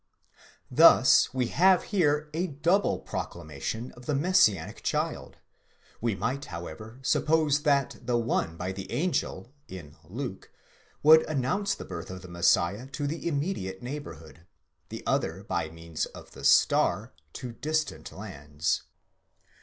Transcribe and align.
Thus 0.71 1.31
we 1.31 1.49
have 1.49 1.83
here 1.93 2.31
a 2.33 2.47
double 2.47 2.97
proclamation 3.01 3.91
of 3.91 4.07
the 4.07 4.15
Messianic 4.15 4.81
child: 4.81 5.37
we 6.01 6.15
might, 6.15 6.45
however, 6.45 6.97
suppose 7.03 7.61
that 7.61 7.97
the 8.01 8.17
one 8.17 8.57
by 8.57 8.71
the 8.71 8.91
angel, 8.91 9.53
in 9.67 9.95
Luke, 10.03 10.49
would 11.03 11.21
announce 11.29 11.75
the 11.75 11.85
birth 11.85 12.09
of 12.09 12.23
the 12.23 12.27
Messiah 12.27 12.87
to 12.87 13.05
the 13.05 13.27
immediate 13.27 13.83
neighbourhood; 13.83 14.47
the 14.89 15.03
other, 15.05 15.43
by 15.43 15.69
means 15.69 16.07
of 16.07 16.31
the 16.31 16.43
star, 16.43 17.13
to 17.33 17.51
distant 17.51 18.11
lands. 18.11 18.81